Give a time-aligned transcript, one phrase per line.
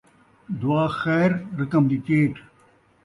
[0.61, 2.33] دعا خیر، رقم دی چیٹ